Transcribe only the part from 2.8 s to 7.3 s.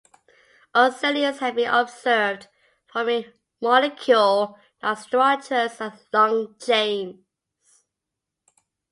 forming 'molecule' like structures and long chains.